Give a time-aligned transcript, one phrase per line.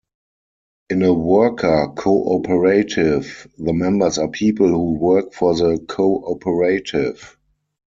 [0.89, 7.37] In a worker cooperative, the members are people who work for the cooperative.